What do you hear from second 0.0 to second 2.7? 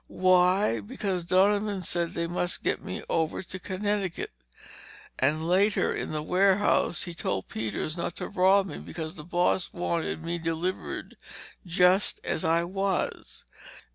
"Why? Because Donovan said they must